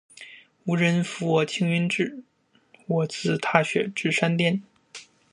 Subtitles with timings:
[0.65, 2.23] 无人扶我青云志，
[2.87, 4.63] 我自踏雪至山巅。